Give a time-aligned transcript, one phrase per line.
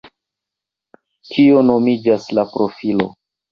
[1.29, 3.11] Tio nomiĝas la profilo.